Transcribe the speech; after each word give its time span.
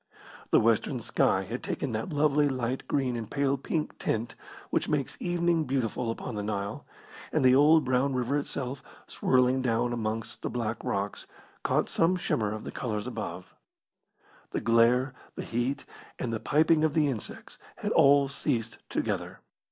The 0.49 0.59
western 0.59 0.99
sky 0.99 1.43
had 1.43 1.61
taken 1.61 1.91
that 1.91 2.09
lovely 2.09 2.49
light 2.49 2.87
green 2.87 3.15
and 3.15 3.29
pale 3.29 3.55
pink 3.55 3.99
tint 3.99 4.33
which 4.71 4.89
makes 4.89 5.15
evening 5.19 5.65
beautiful 5.65 6.09
upon 6.09 6.33
the 6.33 6.41
Nile, 6.41 6.87
and 7.31 7.45
the 7.45 7.53
old 7.53 7.85
brown 7.85 8.15
river 8.15 8.35
itself, 8.39 8.81
swirling 9.07 9.61
down 9.61 9.93
amongst 9.93 10.41
the 10.41 10.49
black 10.49 10.83
rocks, 10.83 11.27
caught 11.61 11.87
some 11.87 12.15
shimmer 12.15 12.51
of 12.51 12.63
the 12.63 12.71
colours 12.71 13.05
above. 13.05 13.53
The 14.49 14.61
glare, 14.61 15.13
the 15.35 15.43
heat, 15.43 15.85
and 16.17 16.33
the 16.33 16.39
piping 16.39 16.83
of 16.83 16.95
the 16.95 17.07
insects 17.07 17.59
had 17.75 17.91
all 17.91 18.27
ceased 18.27 18.79
together. 18.89 19.41